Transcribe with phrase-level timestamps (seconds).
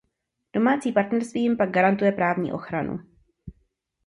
[0.53, 2.99] Domácí partnerství jim pak garantuje právní ochranu.